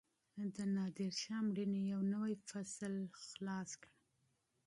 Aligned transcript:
د 0.55 0.57
نادرشاه 0.75 1.43
مړینې 1.47 1.81
یو 1.91 2.01
نوی 2.13 2.33
فصل 2.49 2.93
پرانیست. 3.15 3.81